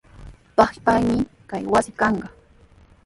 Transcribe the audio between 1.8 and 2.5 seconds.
kanqa.